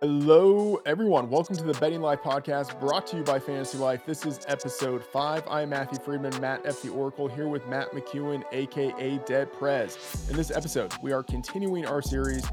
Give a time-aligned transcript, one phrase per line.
[0.00, 1.28] Hello, everyone.
[1.28, 4.06] Welcome to the Betting Life podcast brought to you by Fantasy Life.
[4.06, 5.42] This is episode five.
[5.50, 6.82] I'm Matthew Freedman, Matt F.
[6.82, 10.28] the Oracle, here with Matt McCuen, aka Dead Pres.
[10.30, 12.44] In this episode, we are continuing our series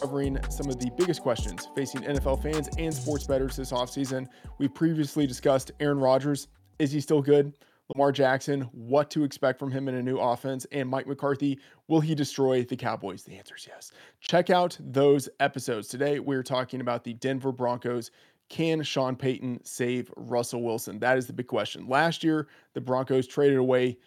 [0.00, 4.28] covering some of the biggest questions facing NFL fans and sports bettors this offseason.
[4.58, 6.46] We previously discussed Aaron Rodgers.
[6.78, 7.52] Is he still good?
[7.94, 11.58] Lamar Jackson, what to expect from him in a new offense, and Mike McCarthy,
[11.88, 13.22] will he destroy the Cowboys?
[13.24, 13.92] The answer is yes.
[14.20, 15.88] Check out those episodes.
[15.88, 18.10] Today, we're talking about the Denver Broncos.
[18.48, 20.98] Can Sean Payton save Russell Wilson?
[20.98, 21.88] That is the big question.
[21.88, 23.98] Last year, the Broncos traded away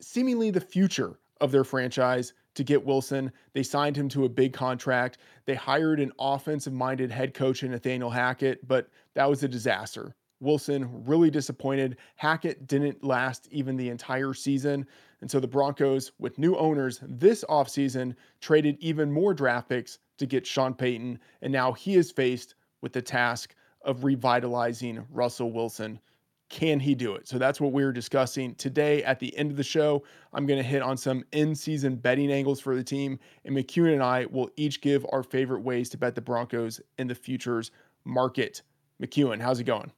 [0.00, 3.30] seemingly the future of their franchise to get Wilson.
[3.52, 5.18] They signed him to a big contract.
[5.44, 10.14] They hired an offensive minded head coach in Nathaniel Hackett, but that was a disaster.
[10.40, 11.96] Wilson really disappointed.
[12.16, 14.86] Hackett didn't last even the entire season.
[15.20, 20.26] And so the Broncos, with new owners this offseason, traded even more draft picks to
[20.26, 21.18] get Sean Payton.
[21.42, 25.98] And now he is faced with the task of revitalizing Russell Wilson.
[26.48, 27.26] Can he do it?
[27.26, 29.02] So that's what we're discussing today.
[29.02, 32.30] At the end of the show, I'm going to hit on some in season betting
[32.30, 33.18] angles for the team.
[33.44, 37.08] And McCuen and I will each give our favorite ways to bet the Broncos in
[37.08, 37.72] the futures
[38.04, 38.62] market.
[39.02, 39.90] McCuen, how's it going?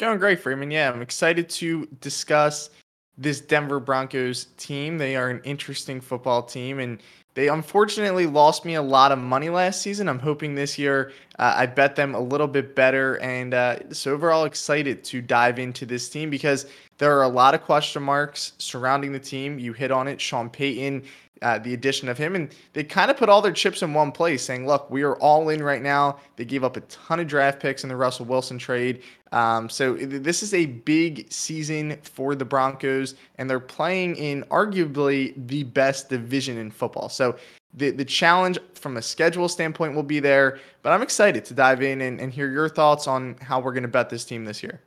[0.00, 0.70] Going great, Freeman.
[0.70, 2.70] Yeah, I'm excited to discuss
[3.18, 4.96] this Denver Broncos team.
[4.96, 7.02] They are an interesting football team, and
[7.34, 10.08] they unfortunately lost me a lot of money last season.
[10.08, 13.18] I'm hoping this year uh, I bet them a little bit better.
[13.18, 16.64] And uh, so, overall, excited to dive into this team because
[16.96, 19.58] there are a lot of question marks surrounding the team.
[19.58, 20.18] You hit on it.
[20.18, 21.02] Sean Payton
[21.42, 22.34] uh, the addition of him.
[22.34, 25.16] And they kind of put all their chips in one place, saying, look, we are
[25.16, 26.18] all in right now.
[26.36, 29.02] They gave up a ton of draft picks in the Russell Wilson trade.
[29.32, 35.34] Um, so this is a big season for the Broncos, and they're playing in arguably
[35.46, 37.08] the best division in football.
[37.08, 37.36] So
[37.74, 41.82] the, the challenge from a schedule standpoint will be there, but I'm excited to dive
[41.82, 44.62] in and, and hear your thoughts on how we're going to bet this team this
[44.62, 44.80] year.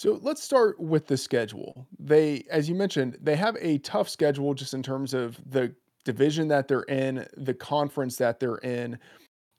[0.00, 1.86] So let's start with the schedule.
[1.98, 5.74] They, as you mentioned, they have a tough schedule just in terms of the
[6.04, 8.98] division that they're in, the conference that they're in.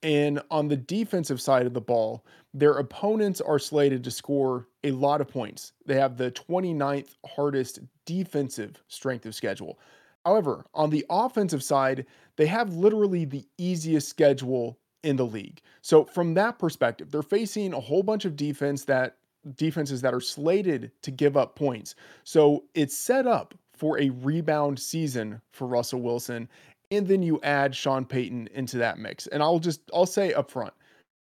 [0.01, 2.25] And on the defensive side of the ball,
[2.55, 5.73] their opponents are slated to score a lot of points.
[5.85, 9.77] They have the 29th hardest defensive strength of schedule.
[10.25, 12.07] However, on the offensive side,
[12.37, 15.61] they have literally the easiest schedule in the league.
[15.83, 19.17] So, from that perspective, they're facing a whole bunch of defense that
[19.55, 21.95] defenses that are slated to give up points.
[22.23, 26.47] So it's set up for a rebound season for Russell Wilson.
[26.91, 29.27] And then you add Sean Payton into that mix.
[29.27, 30.73] And I'll just, I'll say up front,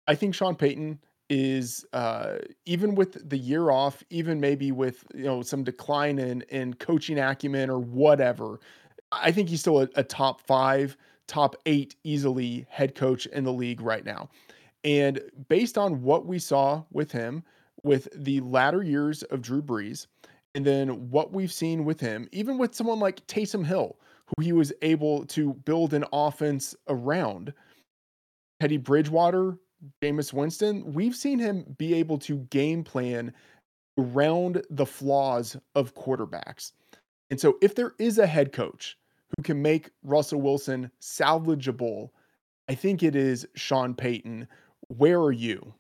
[0.08, 1.00] I think Sean Payton
[1.30, 6.42] is uh, even with the year off, even maybe with you know some decline in
[6.50, 8.60] in coaching acumen or whatever,
[9.12, 13.54] I think he's still a, a top five, top eight easily head coach in the
[13.54, 14.30] league right now.
[14.84, 17.44] And based on what we saw with him,
[17.84, 20.08] with the latter years of Drew Brees
[20.56, 24.52] and then what we've seen with him, even with someone like Taysom Hill, who he
[24.52, 27.54] was able to build an offense around.
[28.60, 29.58] Teddy Bridgewater,
[30.02, 33.34] Jameis Winston, we've seen him be able to game plan
[33.98, 36.72] around the flaws of quarterbacks.
[37.30, 38.98] And so if there is a head coach
[39.38, 42.10] who can make Russell Wilson salvageable,
[42.68, 44.48] I think it is Sean Payton.
[44.88, 45.74] Where are you?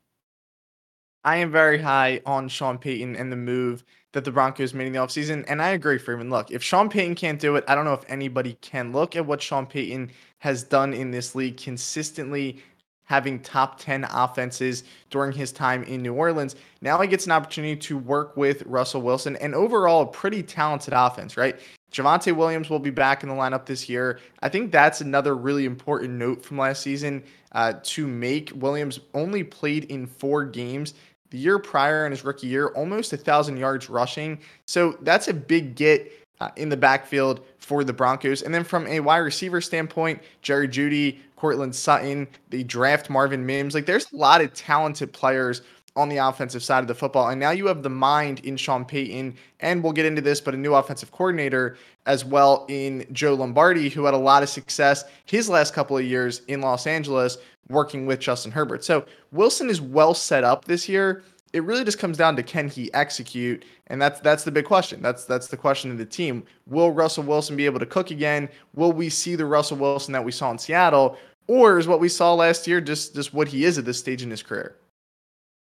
[1.24, 4.94] I am very high on Sean Payton and the move that the Broncos made in
[4.94, 5.46] the offseason.
[5.48, 6.30] And I agree, Freeman.
[6.30, 8.92] Look, if Sean Payton can't do it, I don't know if anybody can.
[8.92, 12.64] Look at what Sean Payton has done in this league consistently
[13.04, 16.56] having top 10 offenses during his time in New Orleans.
[16.82, 20.94] Now he gets an opportunity to work with Russell Wilson and overall a pretty talented
[20.96, 21.60] offense, right?
[21.92, 24.20] Javonte Williams will be back in the lineup this year.
[24.44, 28.52] I think that's another really important note from last season uh, to make.
[28.54, 30.94] Williams only played in four games
[31.30, 34.40] the year prior in his rookie year, almost a thousand yards rushing.
[34.66, 38.42] So that's a big get uh, in the backfield for the Broncos.
[38.42, 43.74] And then from a wide receiver standpoint, Jerry Jeudy, Courtland Sutton, they draft Marvin Mims.
[43.74, 45.62] Like there's a lot of talented players
[46.00, 47.28] on the offensive side of the football.
[47.28, 50.54] And now you have the mind in Sean Payton, and we'll get into this, but
[50.54, 55.04] a new offensive coordinator as well in Joe Lombardi, who had a lot of success
[55.26, 57.38] his last couple of years in Los Angeles
[57.68, 58.86] working with Justin Herbert.
[58.86, 61.22] So Wilson is well set up this year.
[61.52, 65.02] It really just comes down to can he execute, and that's that's the big question.
[65.02, 66.44] That's that's the question of the team.
[66.68, 68.48] Will Russell Wilson be able to cook again?
[68.74, 71.18] Will we see the Russell Wilson that we saw in Seattle,
[71.48, 74.22] or is what we saw last year just just what he is at this stage
[74.22, 74.76] in his career?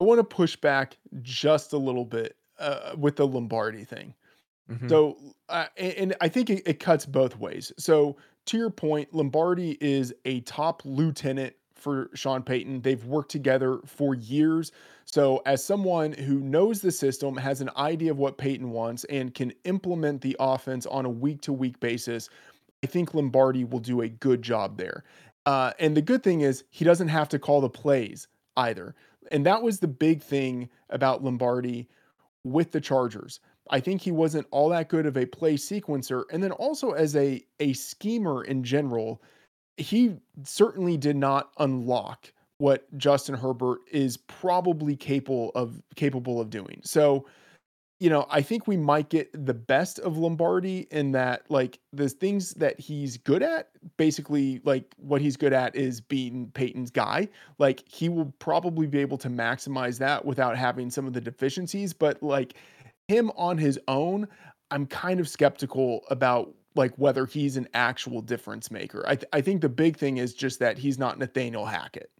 [0.03, 4.15] I want to push back just a little bit uh, with the Lombardi thing.
[4.69, 4.89] Mm-hmm.
[4.89, 5.17] So,
[5.49, 7.73] uh, and, and, I think it, it cuts both ways.
[7.79, 8.17] So,
[8.47, 12.81] to your point, Lombardi is a top lieutenant for Sean Payton.
[12.81, 14.73] They've worked together for years.
[15.05, 19.33] So, as someone who knows the system, has an idea of what Payton wants, and
[19.33, 22.29] can implement the offense on a week to week basis,
[22.83, 25.05] I think Lombardi will do a good job there.
[25.47, 28.27] Uh, and the good thing is, he doesn't have to call the plays
[28.57, 28.97] either.
[29.31, 31.89] And that was the big thing about Lombardi
[32.45, 33.41] with the Chargers.
[33.71, 36.25] I think he wasn't all that good of a play sequencer.
[36.31, 39.23] And then also as a, a schemer in general,
[39.77, 46.81] he certainly did not unlock what Justin Herbert is probably capable of capable of doing.
[46.85, 47.27] So,
[48.03, 52.09] you know, I think we might get the best of Lombardi in that like the
[52.09, 57.29] things that he's good at, basically like what he's good at is being Payton's guy.
[57.61, 61.93] Like he will probably be able to maximize that without having some of the deficiencies,
[61.93, 62.55] but like
[63.07, 64.27] him on his own,
[64.73, 69.05] I'm kind of skeptical about like whether he's an actual difference maker.
[69.07, 72.11] I th- I think the big thing is just that he's not Nathaniel Hackett.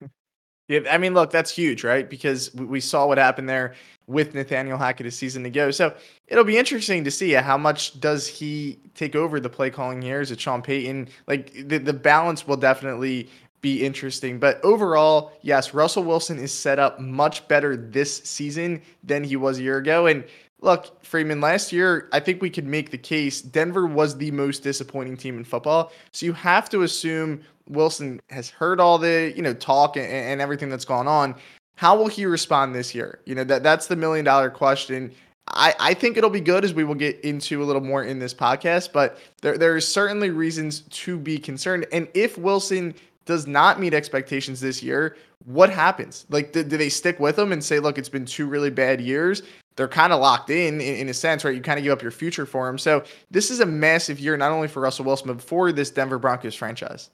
[0.68, 2.08] Yeah, I mean, look, that's huge, right?
[2.08, 3.74] Because we saw what happened there
[4.06, 5.70] with Nathaniel Hackett a season ago.
[5.70, 5.94] So
[6.26, 10.20] it'll be interesting to see how much does he take over the play calling here.
[10.20, 11.08] Is it Sean Payton?
[11.26, 13.28] Like the, the balance will definitely
[13.60, 14.38] be interesting.
[14.38, 19.58] But overall, yes, Russell Wilson is set up much better this season than he was
[19.58, 20.06] a year ago.
[20.06, 20.24] And
[20.62, 24.62] look, Freeman, last year, I think we could make the case Denver was the most
[24.62, 25.92] disappointing team in football.
[26.12, 30.40] So you have to assume Wilson has heard all the, you know, talk and, and
[30.40, 31.34] everything that's gone on.
[31.74, 33.20] How will he respond this year?
[33.26, 35.12] You know, that that's the million dollar question.
[35.48, 38.20] I, I think it'll be good as we will get into a little more in
[38.20, 41.86] this podcast, but there, there are certainly reasons to be concerned.
[41.92, 42.94] And if Wilson
[43.24, 46.26] does not meet expectations this year, what happens?
[46.30, 49.00] Like, do, do they stick with him and say, look, it's been two really bad
[49.00, 49.42] years?
[49.76, 51.54] They're kind of locked in, in, in a sense, right?
[51.54, 52.78] You kind of give up your future for him.
[52.78, 56.18] So this is a massive year, not only for Russell Wilson, but for this Denver
[56.18, 57.10] Broncos franchise.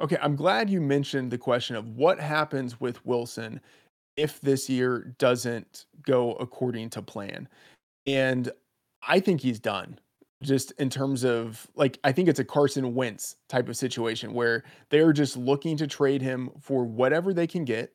[0.00, 3.60] Okay, I'm glad you mentioned the question of what happens with Wilson
[4.16, 7.48] if this year doesn't go according to plan.
[8.06, 8.50] And
[9.06, 9.98] I think he's done.
[10.42, 14.64] Just in terms of like, I think it's a Carson Wentz type of situation where
[14.88, 17.92] they're just looking to trade him for whatever they can get.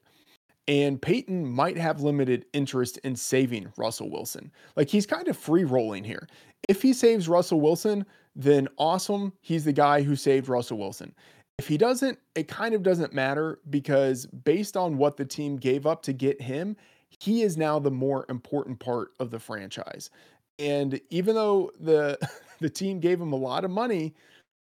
[0.67, 4.51] And Payton might have limited interest in saving Russell Wilson.
[4.75, 6.27] Like he's kind of free rolling here.
[6.67, 9.33] If he saves Russell Wilson, then awesome.
[9.41, 11.13] He's the guy who saved Russell Wilson.
[11.59, 15.85] If he doesn't, it kind of doesn't matter because based on what the team gave
[15.85, 16.75] up to get him,
[17.19, 20.09] he is now the more important part of the franchise.
[20.57, 22.17] And even though the
[22.59, 24.15] the team gave him a lot of money,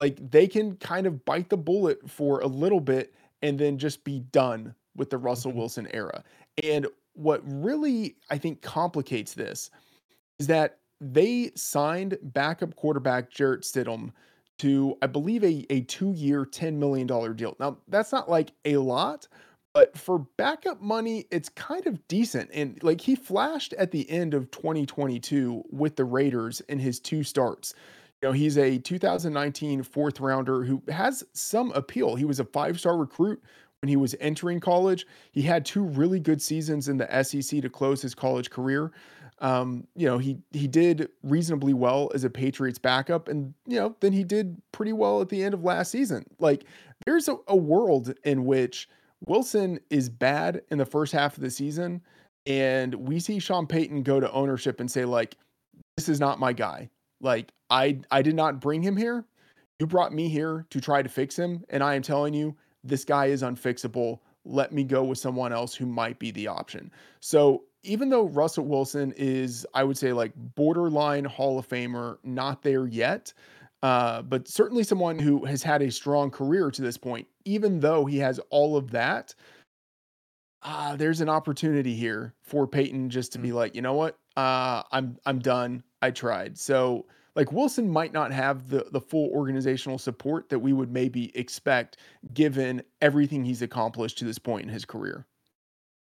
[0.01, 4.03] like they can kind of bite the bullet for a little bit and then just
[4.03, 5.59] be done with the Russell mm-hmm.
[5.59, 6.23] Wilson era.
[6.63, 9.69] And what really I think complicates this
[10.39, 14.11] is that they signed backup quarterback Jarrett Stidham
[14.59, 17.55] to, I believe, a, a two year, $10 million deal.
[17.59, 19.27] Now, that's not like a lot,
[19.73, 22.49] but for backup money, it's kind of decent.
[22.53, 27.23] And like he flashed at the end of 2022 with the Raiders in his two
[27.23, 27.73] starts.
[28.21, 32.15] You know, he's a 2019 fourth rounder who has some appeal.
[32.15, 33.43] He was a five star recruit
[33.83, 35.05] when he was entering college.
[35.31, 38.91] He had two really good seasons in the SEC to close his college career
[39.43, 43.95] um, you know, he he did reasonably well as a Patriots backup, and you know,
[43.99, 46.23] then he did pretty well at the end of last season.
[46.39, 46.63] Like,
[47.05, 48.87] there's a, a world in which
[49.27, 52.01] Wilson is bad in the first half of the season,
[52.45, 55.35] and we see Sean Payton go to ownership and say, like,
[55.97, 56.89] this is not my guy.
[57.19, 59.25] Like, I I did not bring him here.
[59.79, 63.05] You brought me here to try to fix him, and I am telling you, this
[63.05, 64.19] guy is unfixable.
[64.45, 66.91] Let me go with someone else who might be the option.
[67.19, 72.61] So even though Russell Wilson is, I would say, like borderline Hall of Famer, not
[72.61, 73.33] there yet,
[73.81, 78.05] uh, but certainly someone who has had a strong career to this point, even though
[78.05, 79.35] he has all of that,
[80.61, 83.55] uh, there's an opportunity here for Payton just to be mm.
[83.55, 85.83] like, you know what, uh, I'm I'm done.
[86.01, 86.57] I tried.
[86.57, 91.35] So like Wilson might not have the the full organizational support that we would maybe
[91.37, 91.97] expect
[92.33, 95.25] given everything he's accomplished to this point in his career.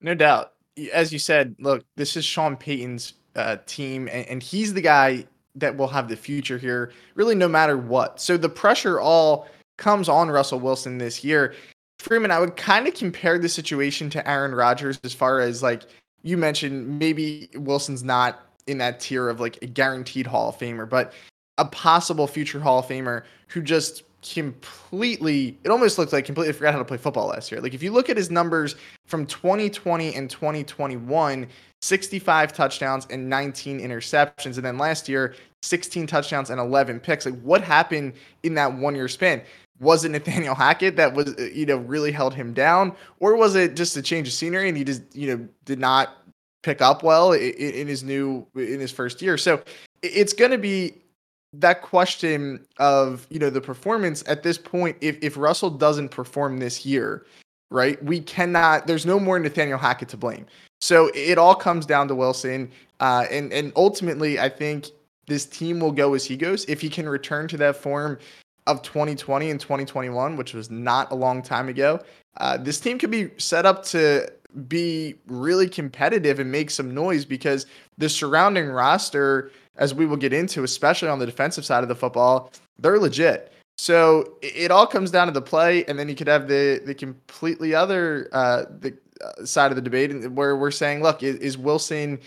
[0.02, 0.54] No doubt
[0.94, 5.26] as you said, look, this is Sean Payton's uh, team, and, and he's the guy
[5.56, 8.20] that will have the future here, really, no matter what.
[8.20, 11.54] So the pressure all comes on Russell Wilson this year.
[12.00, 15.84] Freeman, I would kind of compare the situation to Aaron Rodgers as far as like
[16.24, 20.90] you mentioned, maybe Wilson's not in that tier of like a guaranteed Hall of Famer,
[20.90, 21.14] but
[21.58, 26.72] a possible future Hall of Famer who just completely it almost looks like completely forgot
[26.72, 27.62] how to play football last year.
[27.62, 31.48] Like if you look at his numbers from 2020 and 2021,
[31.82, 37.26] 65 touchdowns and 19 interceptions and then last year 16 touchdowns and 11 picks.
[37.26, 39.42] Like what happened in that one year span?
[39.80, 43.56] was it Nathaniel Hackett that was uh, you know really held him down, or was
[43.56, 46.23] it just a change of scenery and he just you know did not
[46.64, 49.38] pick up well in, in his new in his first year?
[49.38, 49.62] So
[50.02, 50.96] it's going to be
[51.54, 54.98] that question of you know the performance at this point.
[55.02, 57.26] If if Russell doesn't perform this year,
[57.70, 58.88] right, we cannot.
[58.88, 60.46] There's no more Nathaniel Hackett to blame.
[60.82, 64.88] So it all comes down to Wilson, uh, and and ultimately, I think
[65.28, 68.18] this team will go as he goes if he can return to that form
[68.68, 72.00] of 2020 and 2021, which was not a long time ago,
[72.38, 74.30] uh, this team could be set up to
[74.68, 77.66] be really competitive and make some noise because
[77.98, 81.96] the surrounding roster, as we will get into, especially on the defensive side of the
[81.96, 83.52] football, they're legit.
[83.78, 86.94] So it, all comes down to the play, and then you could have the the
[86.94, 91.58] completely other uh, the uh, side of the debate, where we're saying, look, is, is
[91.58, 92.20] Wilson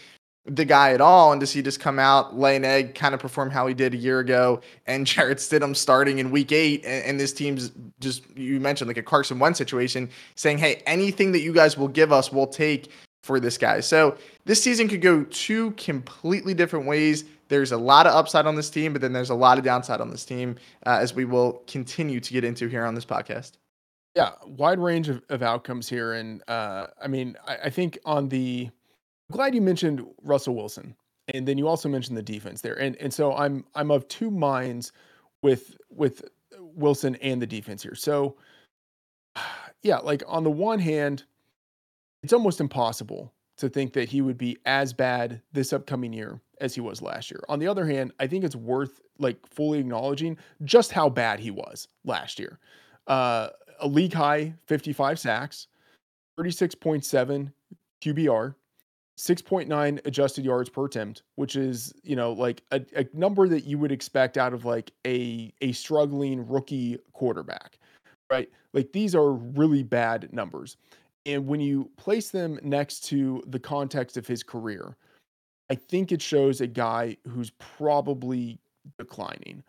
[0.46, 3.20] the guy at all, and does he just come out, lay an egg, kind of
[3.20, 7.04] perform how he did a year ago, and Jarrett Stidham starting in week eight, and,
[7.04, 11.40] and, this team's just you mentioned like a Carson Wentz situation, saying, hey, anything that
[11.40, 12.90] you guys will give us, we'll take
[13.22, 13.80] for this guy.
[13.80, 17.24] So this season could go two completely different ways.
[17.48, 20.00] There's a lot of upside on this team, but then there's a lot of downside
[20.00, 23.52] on this team, uh, as we will continue to get into here on this podcast.
[24.14, 28.28] Yeah, wide range of, of outcomes here, and uh, I mean, I, I think on
[28.28, 28.70] the
[29.32, 30.94] glad you mentioned Russell Wilson,
[31.34, 34.30] and then you also mentioned the defense there, and and so I'm I'm of two
[34.30, 34.92] minds
[35.42, 36.22] with with
[36.58, 37.94] Wilson and the defense here.
[37.94, 38.36] So
[39.82, 41.24] yeah, like on the one hand,
[42.22, 46.74] it's almost impossible to think that he would be as bad this upcoming year as
[46.74, 47.40] he was last year.
[47.48, 51.50] On the other hand, I think it's worth like fully acknowledging just how bad he
[51.50, 52.58] was last year.
[53.06, 53.48] Uh,
[53.80, 55.68] a league high 55 sacks,
[56.38, 57.52] 36.7
[58.02, 58.54] QBR,
[59.18, 63.78] 6.9 adjusted yards per attempt, which is, you know, like a, a, number that you
[63.78, 67.78] would expect out of like a a struggling rookie quarterback,
[68.30, 68.50] right?
[68.74, 70.76] Like these are really bad numbers.
[71.24, 74.96] And when you place them next to the context of his career,
[75.70, 78.60] I think it shows a guy who's probably
[78.98, 79.64] declining.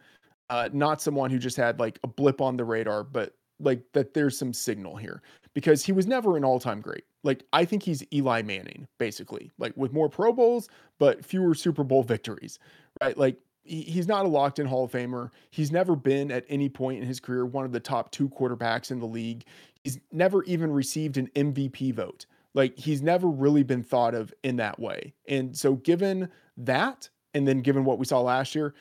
[0.50, 4.14] Uh, not someone who just had like a blip on the radar, but like that
[4.14, 5.22] there's some signal here
[5.54, 7.04] because he was never an all-time great.
[7.24, 11.84] Like I think he's Eli Manning basically, like with more Pro Bowls but fewer Super
[11.84, 12.60] Bowl victories,
[13.02, 13.18] right?
[13.18, 15.30] Like he, he's not a locked-in Hall of Famer.
[15.52, 18.92] He's never been at any point in his career one of the top 2 quarterbacks
[18.92, 19.46] in the league.
[19.84, 22.26] He's never even received an MVP vote.
[22.54, 25.14] Like he's never really been thought of in that way.
[25.28, 28.74] And so given that and then given what we saw last year,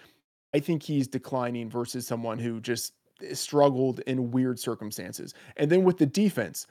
[0.54, 2.94] I think he's declining versus someone who just
[3.32, 5.34] struggled in weird circumstances.
[5.56, 6.66] And then with the defense,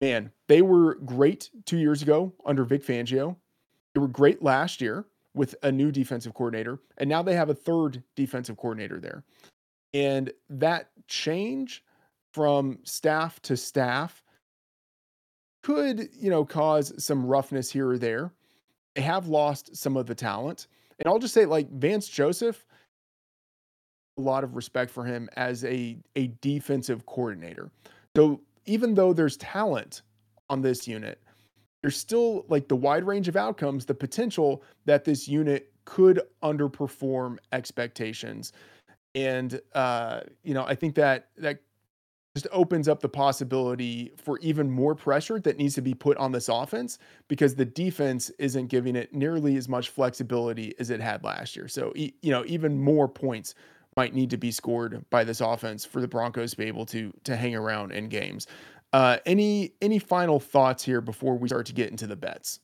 [0.00, 3.36] man, they were great two years ago under Vic Fangio.
[3.94, 6.80] They were great last year with a new defensive coordinator.
[6.98, 9.24] And now they have a third defensive coordinator there.
[9.94, 11.84] And that change
[12.32, 14.22] from staff to staff
[15.62, 18.32] could, you know, cause some roughness here or there.
[18.94, 20.68] They have lost some of the talent.
[20.98, 22.64] And I'll just say, like Vance Joseph,
[24.16, 27.70] a lot of respect for him as a, a defensive coordinator.
[28.16, 30.02] So even though there's talent
[30.48, 31.20] on this unit,
[31.82, 37.36] there's still like the wide range of outcomes, the potential that this unit could underperform
[37.52, 38.52] expectations.
[39.14, 41.60] And uh, you know, I think that that
[42.34, 46.32] just opens up the possibility for even more pressure that needs to be put on
[46.32, 51.24] this offense because the defense isn't giving it nearly as much flexibility as it had
[51.24, 51.66] last year.
[51.66, 53.54] So, you know, even more points
[53.96, 57.12] might need to be scored by this offense for the Broncos to be able to
[57.24, 58.46] to hang around in games.
[58.92, 62.60] Uh, any any final thoughts here before we start to get into the bets?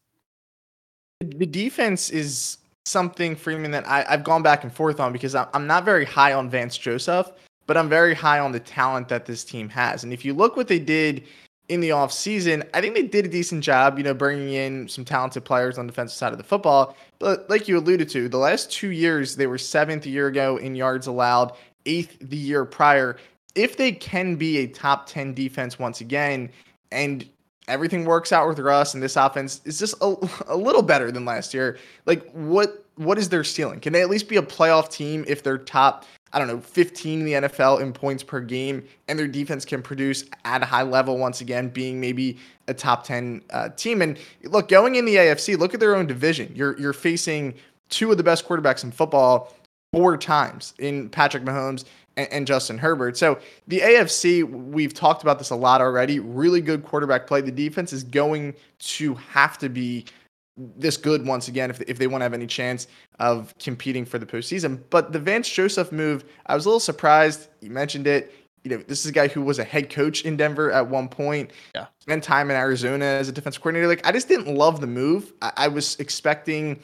[1.20, 5.66] The defense is something Freeman that I, have gone back and forth on because I'm
[5.66, 7.30] not very high on Vance Joseph,
[7.66, 10.02] but I'm very high on the talent that this team has.
[10.02, 11.24] And if you look what they did
[11.68, 15.04] in the offseason, I think they did a decent job, you know, bringing in some
[15.04, 16.96] talented players on the defensive side of the football.
[17.18, 20.56] But like you alluded to, the last two years, they were seventh a year ago
[20.56, 21.52] in yards allowed,
[21.86, 23.16] eighth the year prior.
[23.54, 26.50] If they can be a top 10 defense once again,
[26.90, 27.28] and
[27.68, 30.14] everything works out with Russ and this offense is just a,
[30.48, 33.80] a little better than last year, like what what is their ceiling?
[33.80, 37.20] Can they at least be a playoff team if they're top I don't know, 15
[37.20, 40.82] in the NFL in points per game, and their defense can produce at a high
[40.82, 44.00] level once again, being maybe a top 10 uh, team.
[44.00, 46.52] And look, going in the AFC, look at their own division.
[46.54, 47.54] You're you're facing
[47.90, 49.54] two of the best quarterbacks in football
[49.92, 51.84] four times in Patrick Mahomes
[52.16, 53.16] and, and Justin Herbert.
[53.16, 56.18] So the AFC, we've talked about this a lot already.
[56.18, 57.42] Really good quarterback play.
[57.42, 60.06] The defense is going to have to be
[60.56, 62.86] this good once again if, if they want to have any chance
[63.18, 64.82] of competing for the postseason.
[64.90, 67.48] But the Vance Joseph move, I was a little surprised.
[67.60, 68.34] You mentioned it.
[68.64, 71.08] you know, this is a guy who was a head coach in Denver at one
[71.08, 71.50] point.
[71.74, 71.86] Yeah.
[72.00, 73.88] Spent time in Arizona as a defensive coordinator.
[73.88, 75.32] Like, I just didn't love the move.
[75.42, 76.78] I, I was expecting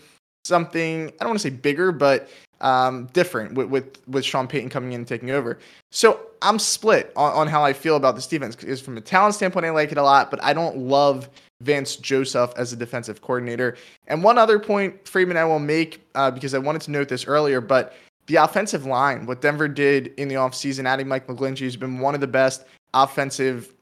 [0.44, 2.28] something, I don't want to say bigger, but
[2.60, 5.58] um, different with, with, with Sean Payton coming in and taking over.
[5.92, 8.56] So I'm split on, on how I feel about this defense.
[8.56, 11.28] Because from a talent standpoint, I like it a lot, but I don't love
[11.62, 13.76] Vance Joseph as a defensive coordinator.
[14.06, 17.26] And one other point, Freeman, I will make uh, because I wanted to note this
[17.26, 17.94] earlier, but
[18.26, 22.14] the offensive line, what Denver did in the offseason, adding Mike McGlinchey, has been one
[22.14, 23.74] of the best offensive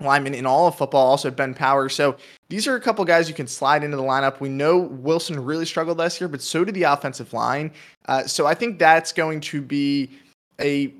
[0.00, 1.88] linemen in all of football, also Ben Power.
[1.88, 2.16] So
[2.48, 4.40] these are a couple guys you can slide into the lineup.
[4.40, 7.70] We know Wilson really struggled last year, but so did the offensive line.
[8.06, 10.10] Uh, so I think that's going to be
[10.60, 10.92] a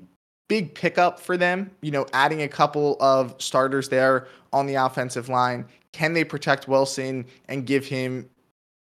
[0.47, 5.29] big pickup for them, you know, adding a couple of starters there on the offensive
[5.29, 5.65] line.
[5.97, 8.29] Can they protect Wilson and give him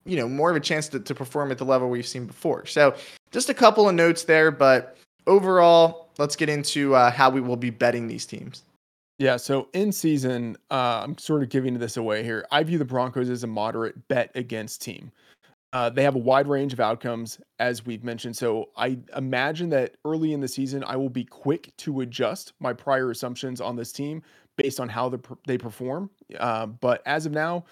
[0.04, 2.64] you know, more of a chance to, to perform at the level we've seen before.
[2.66, 2.94] So
[3.32, 4.96] just a couple of notes there, but
[5.26, 8.62] overall, let's get into uh, how we will be betting these teams.
[9.18, 12.46] Yeah, so in season, uh, I'm sort of giving this away here.
[12.52, 15.10] I view the Broncos as a moderate bet against team.
[15.76, 18.34] Uh, they have a wide range of outcomes, as we've mentioned.
[18.34, 22.72] So I imagine that early in the season, I will be quick to adjust my
[22.72, 24.22] prior assumptions on this team
[24.56, 26.08] based on how the, they perform.
[26.40, 27.66] Uh, but as of now,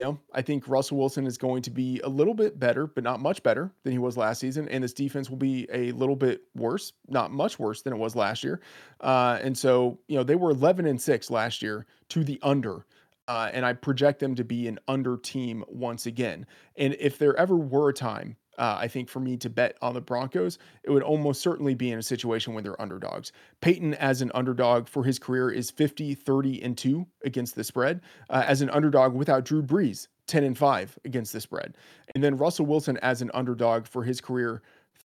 [0.00, 3.04] you know, I think Russell Wilson is going to be a little bit better, but
[3.04, 4.68] not much better than he was last season.
[4.68, 8.16] And this defense will be a little bit worse, not much worse than it was
[8.16, 8.62] last year.
[9.00, 12.84] Uh, and so, you know, they were 11 and 6 last year to the under.
[13.26, 16.46] Uh, and I project them to be an under team once again.
[16.76, 19.94] And if there ever were a time uh, I think for me to bet on
[19.94, 23.32] the Broncos, it would almost certainly be in a situation when they're underdogs.
[23.60, 28.00] Payton, as an underdog for his career, is 50, 30, and 2 against the spread.
[28.30, 31.76] Uh, as an underdog without Drew Brees, 10 and 5 against the spread.
[32.14, 34.62] And then Russell Wilson, as an underdog for his career,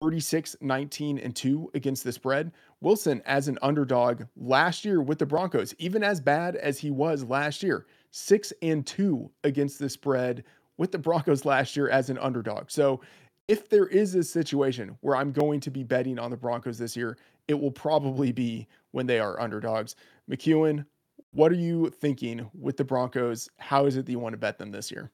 [0.00, 2.52] 36, 19, and 2 against the spread.
[2.80, 7.24] Wilson, as an underdog last year with the Broncos, even as bad as he was
[7.24, 10.44] last year, 6 and 2 against the spread
[10.78, 12.70] with the Broncos last year as an underdog.
[12.70, 13.00] So
[13.48, 16.96] if there is a situation where I'm going to be betting on the Broncos this
[16.96, 19.96] year, it will probably be when they are underdogs.
[20.30, 20.86] McCuen,
[21.32, 23.48] what are you thinking with the Broncos?
[23.58, 25.10] How is it that you want to bet them this year?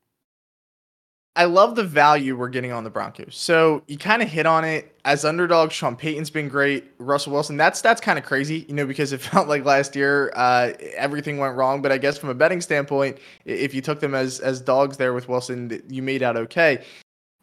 [1.38, 3.37] I love the value we're getting on the Broncos.
[3.37, 5.70] So you kind of hit on it as underdog.
[5.70, 6.90] Sean Payton's been great.
[6.98, 10.33] Russell Wilson, that's that's kind of crazy, you know, because it felt like last year
[10.35, 11.81] uh, everything went wrong.
[11.81, 15.14] But I guess from a betting standpoint, if you took them as as dogs there
[15.14, 16.85] with Wilson, you made out okay.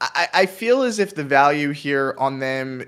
[0.02, 2.84] I, I feel as if the value here on them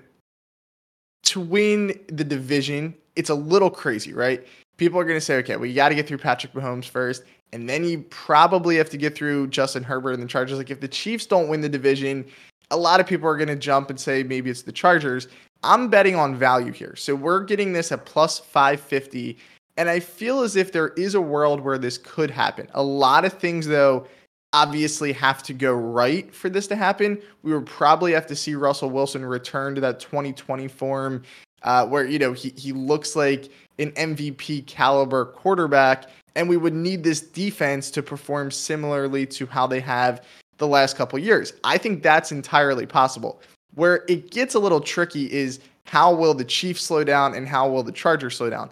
[1.24, 4.46] to win the division, it's a little crazy, right?
[4.76, 7.24] People are going to say, okay, well, you got to get through Patrick Mahomes first,
[7.54, 10.58] and then you probably have to get through Justin Herbert and the Chargers.
[10.58, 12.26] Like, if the Chiefs don't win the division,
[12.72, 15.28] a lot of people are going to jump and say maybe it's the Chargers.
[15.64, 16.96] I'm betting on value here.
[16.96, 19.38] So we're getting this at plus 550.
[19.78, 22.68] And I feel as if there is a world where this could happen.
[22.74, 24.08] A lot of things, though,
[24.54, 27.22] obviously have to go right for this to happen.
[27.44, 31.24] We would probably have to see Russell Wilson return to that 2020 form
[31.64, 36.10] uh, where, you know, he, he looks like an MVP caliber quarterback.
[36.38, 40.24] And we would need this defense to perform similarly to how they have
[40.58, 41.52] the last couple years.
[41.64, 43.42] I think that's entirely possible.
[43.74, 47.70] Where it gets a little tricky is how will the Chiefs slow down and how
[47.70, 48.70] will the Chargers slow down?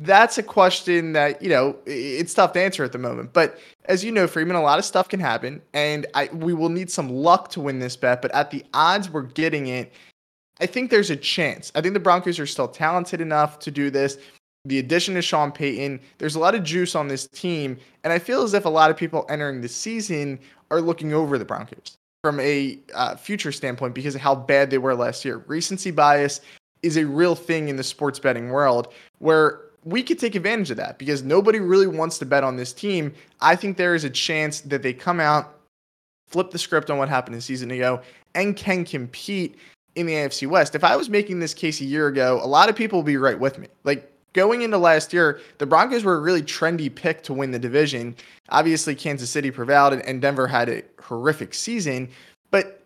[0.00, 3.32] that's a question that you know it's tough to answer at the moment.
[3.32, 6.70] But as you know, Freeman, a lot of stuff can happen, and I we will
[6.70, 8.22] need some luck to win this bet.
[8.22, 9.92] But at the odds we're getting it,
[10.60, 11.70] I think there's a chance.
[11.74, 14.18] I think the Broncos are still talented enough to do this.
[14.66, 18.18] The addition of Sean Payton, there's a lot of juice on this team, and I
[18.18, 20.38] feel as if a lot of people entering the season
[20.70, 24.78] are looking over the Broncos from a uh, future standpoint because of how bad they
[24.78, 25.42] were last year.
[25.46, 26.42] Recency bias
[26.82, 30.76] is a real thing in the sports betting world where we could take advantage of
[30.76, 33.14] that because nobody really wants to bet on this team.
[33.40, 35.58] I think there is a chance that they come out,
[36.28, 38.02] flip the script on what happened a season ago,
[38.34, 39.56] and can compete
[39.94, 40.74] in the AFC West.
[40.74, 43.16] If I was making this case a year ago, a lot of people would be
[43.16, 43.68] right with me.
[43.84, 47.58] Like going into last year, the Broncos were a really trendy pick to win the
[47.58, 48.14] division.
[48.48, 52.08] Obviously, Kansas City prevailed and Denver had a horrific season.
[52.50, 52.80] But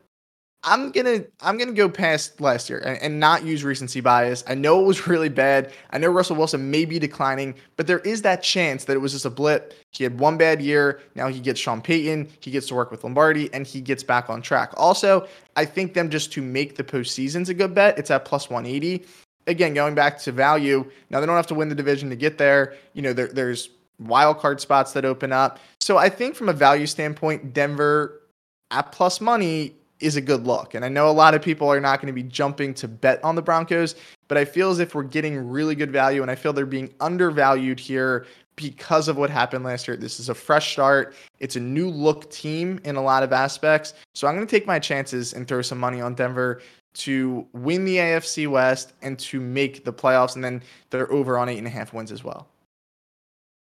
[0.66, 4.42] I'm gonna I'm gonna go past last year and, and, not use recency bias.
[4.48, 5.72] I know it was really bad.
[5.90, 9.12] I know Russell Wilson may be declining, but there is that chance that it was
[9.12, 9.74] just a blip.
[9.90, 11.00] He had one bad year.
[11.14, 12.30] Now he gets Sean Payton.
[12.40, 14.72] He gets to work with Lombardi, and he gets back on track.
[14.76, 17.98] Also, I think them just to make the postseason's a good bet.
[17.98, 19.04] It's at plus 180.
[19.46, 20.90] Again, going back to value.
[21.10, 22.74] Now they don't have to win the division to get there.
[22.94, 25.58] You know, there, there's wild card spots that open up.
[25.80, 28.22] So I think from a value standpoint, Denver
[28.70, 30.74] at plus money is a good look.
[30.74, 33.22] And I know a lot of people are not going to be jumping to bet
[33.22, 33.94] on the Broncos,
[34.28, 36.92] but I feel as if we're getting really good value and I feel they're being
[37.00, 38.26] undervalued here
[38.56, 39.96] because of what happened last year.
[39.96, 41.14] This is a fresh start.
[41.38, 43.94] It's a new look team in a lot of aspects.
[44.14, 46.60] So I'm going to take my chances and throw some money on Denver
[46.94, 50.34] to win the AFC West and to make the playoffs.
[50.34, 52.48] And then they're over on eight and a half wins as well.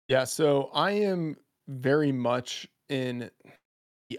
[0.09, 0.25] Yeah.
[0.25, 1.37] So I am
[1.69, 3.31] very much in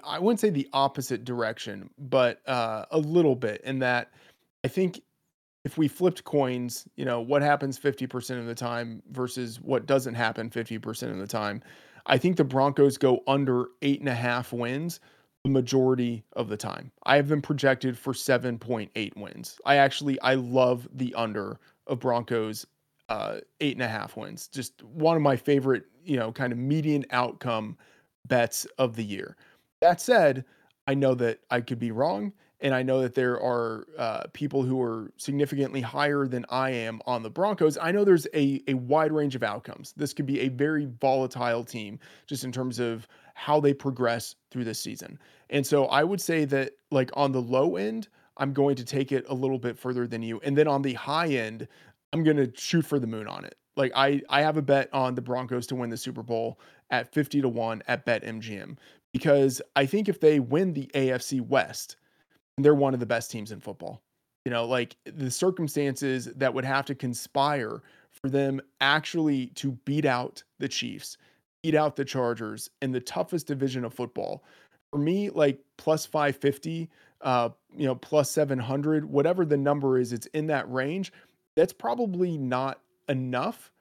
[0.04, 4.12] I wouldn't say the opposite direction, but uh, a little bit in that
[4.64, 5.02] I think
[5.66, 10.16] if we flipped coins, you know, what happens 50% of the time versus what doesn't
[10.16, 11.62] happen 50% of the time,
[12.06, 15.00] I think the Broncos go under eight and a half wins
[15.44, 16.92] the majority of the time.
[17.04, 19.60] I have them projected for 7.8 wins.
[19.66, 22.66] I actually, I love the under of Broncos
[23.10, 24.48] uh, eight and a half wins.
[24.48, 27.78] Just one of my favorite, you know, kind of median outcome
[28.26, 29.36] bets of the year.
[29.82, 30.46] That said,
[30.88, 32.32] I know that I could be wrong.
[32.62, 37.02] And I know that there are uh, people who are significantly higher than I am
[37.06, 37.78] on the Broncos.
[37.78, 39.94] I know there's a, a wide range of outcomes.
[39.98, 44.64] This could be a very volatile team just in terms of how they progress through
[44.64, 45.20] this season.
[45.50, 49.12] And so I would say that, like, on the low end, I'm going to take
[49.12, 50.40] it a little bit further than you.
[50.44, 51.68] And then on the high end,
[52.14, 53.56] I'm going to shoot for the moon on it.
[53.76, 56.60] Like I I have a bet on the Broncos to win the Super Bowl
[56.92, 58.78] at 50 to 1 at BetMGM
[59.12, 61.98] because I think if they win the AFC West,
[62.58, 64.02] they're one of the best teams in football.
[64.46, 70.06] You know, like the circumstances that would have to conspire for them actually to beat
[70.06, 71.18] out the Chiefs,
[71.64, 74.44] beat out the Chargers in the toughest division of football.
[74.92, 76.90] For me, like plus 550,
[77.22, 81.12] uh, you know, plus 700, whatever the number is, it's in that range.
[81.56, 83.72] That's probably not enough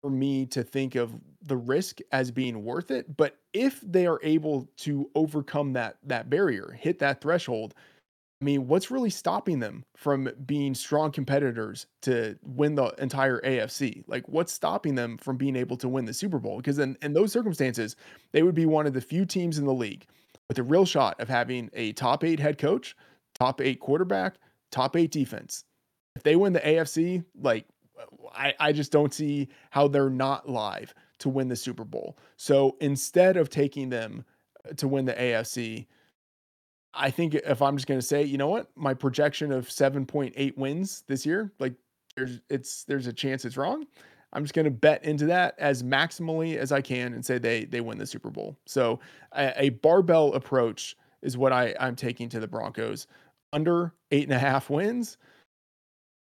[0.00, 3.16] for me to think of the risk as being worth it.
[3.16, 7.74] But if they are able to overcome that that barrier, hit that threshold,
[8.42, 14.02] I mean, what's really stopping them from being strong competitors to win the entire AFC?
[14.08, 16.56] Like, what's stopping them from being able to win the Super Bowl?
[16.56, 17.94] Because in, in those circumstances,
[18.32, 20.06] they would be one of the few teams in the league
[20.48, 22.96] with a real shot of having a top eight head coach,
[23.32, 24.34] top eight quarterback,
[24.72, 25.62] top eight defense.
[26.16, 27.64] If they win the AFC, like,
[28.34, 32.18] I, I just don't see how they're not live to win the Super Bowl.
[32.38, 34.24] So instead of taking them
[34.78, 35.86] to win the AFC,
[36.94, 40.56] I think if I'm just going to say, you know what, my projection of 7.8
[40.56, 41.74] wins this year, like
[42.16, 43.86] there's it's there's a chance it's wrong.
[44.34, 47.64] I'm just going to bet into that as maximally as I can and say they
[47.64, 48.56] they win the Super Bowl.
[48.66, 49.00] So
[49.32, 53.06] a, a barbell approach is what I I'm taking to the Broncos
[53.52, 55.18] under eight and a half wins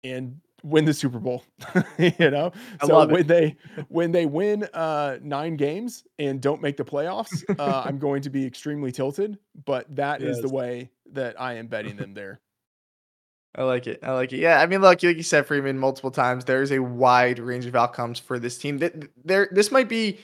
[0.04, 1.44] and win the Super Bowl.
[1.98, 3.56] you know, I so when they
[3.88, 8.30] when they win uh, nine games and don't make the playoffs, uh, I'm going to
[8.30, 9.38] be extremely tilted.
[9.64, 10.36] But that yes.
[10.36, 12.40] is the way that I am betting them there.
[13.54, 14.00] I like it.
[14.02, 14.38] I like it.
[14.38, 16.44] Yeah, I mean, look, like you said, Freeman, multiple times.
[16.44, 18.78] There is a wide range of outcomes for this team.
[18.78, 20.18] That there, this might be,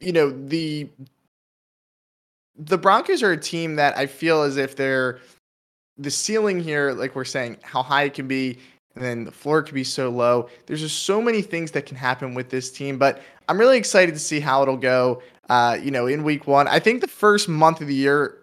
[0.00, 0.88] you know, the
[2.56, 5.20] the Broncos are a team that I feel as if they're
[5.98, 8.58] the ceiling here, like we're saying, how high it can be
[8.94, 10.48] and then the floor could be so low.
[10.66, 14.14] There's just so many things that can happen with this team, but I'm really excited
[14.14, 15.22] to see how it'll go.
[15.48, 18.38] Uh, you know, in week one, I think the first month of the year,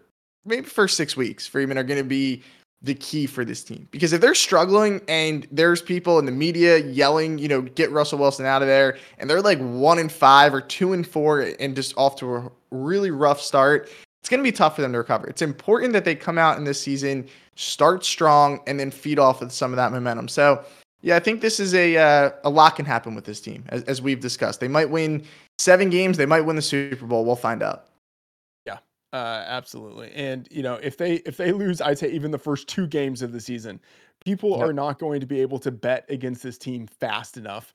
[0.46, 2.44] maybe first six weeks, Freeman are going to be
[2.82, 6.78] the key for this team because if they're struggling and there's people in the media
[6.78, 10.54] yelling, you know, get Russell Wilson out of there, and they're like one and five
[10.54, 13.90] or two and four and just off to a really rough start,
[14.22, 15.28] it's going to be tough for them to recover.
[15.28, 17.28] It's important that they come out in this season,
[17.58, 20.28] start strong, and then feed off of some of that momentum.
[20.28, 20.64] So,
[21.02, 23.84] yeah, I think this is a uh, a lot can happen with this team, as,
[23.84, 24.60] as we've discussed.
[24.60, 25.24] They might win
[25.58, 26.18] seven games.
[26.18, 27.26] They might win the Super Bowl.
[27.26, 27.88] We'll find out.
[28.66, 28.78] Yeah,
[29.12, 30.12] uh, absolutely.
[30.14, 33.22] And you know, if they if they lose, I'd say even the first two games
[33.22, 33.80] of the season,
[34.24, 34.62] people yep.
[34.62, 37.74] are not going to be able to bet against this team fast enough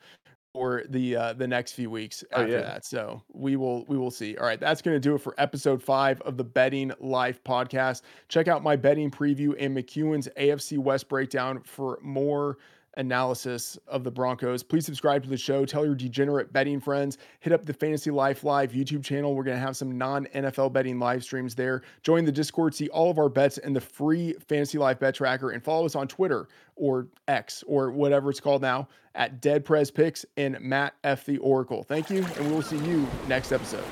[0.52, 2.60] for the uh, the next few weeks oh, after yeah.
[2.60, 2.84] that.
[2.84, 4.36] So we will we will see.
[4.36, 8.02] All right, that's going to do it for episode five of the Betting Life podcast.
[8.28, 12.58] Check out my betting preview and McCuen's AFC West breakdown for more
[12.96, 14.62] analysis of the Broncos.
[14.62, 15.64] Please subscribe to the show.
[15.64, 17.18] Tell your degenerate betting friends.
[17.40, 19.35] Hit up the Fantasy Life Live YouTube channel.
[19.35, 21.83] We're going to have some non NFL betting live streams there.
[22.02, 25.50] Join the Discord, see all of our bets and the free Fantasy Life bet tracker,
[25.50, 29.90] and follow us on Twitter or X or whatever it's called now at Dead Pres
[29.90, 31.24] Picks and Matt F.
[31.24, 31.83] the Oracle.
[31.83, 33.85] Thank you, and we will see you next episode.